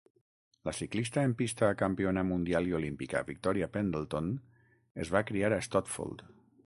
[0.67, 4.33] La ciclista en pista campiona mundial i olímpica Victoria Pendleton
[5.05, 6.27] es va criar a Stotfold.